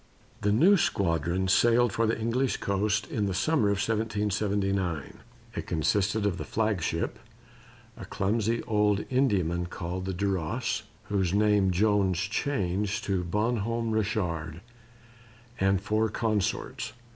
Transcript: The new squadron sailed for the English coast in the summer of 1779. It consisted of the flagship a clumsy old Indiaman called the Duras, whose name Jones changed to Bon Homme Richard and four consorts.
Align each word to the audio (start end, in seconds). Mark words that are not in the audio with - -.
The 0.41 0.51
new 0.51 0.77
squadron 0.77 1.47
sailed 1.47 1.93
for 1.93 2.07
the 2.07 2.19
English 2.19 2.57
coast 2.57 3.05
in 3.11 3.27
the 3.27 3.35
summer 3.35 3.67
of 3.69 3.77
1779. 3.77 5.19
It 5.53 5.67
consisted 5.67 6.25
of 6.25 6.39
the 6.39 6.43
flagship 6.43 7.19
a 7.95 8.05
clumsy 8.05 8.63
old 8.63 9.05
Indiaman 9.11 9.67
called 9.69 10.05
the 10.05 10.13
Duras, 10.15 10.81
whose 11.03 11.35
name 11.35 11.69
Jones 11.69 12.17
changed 12.17 13.03
to 13.03 13.23
Bon 13.23 13.57
Homme 13.57 13.91
Richard 13.91 14.61
and 15.59 15.79
four 15.79 16.09
consorts. 16.09 16.93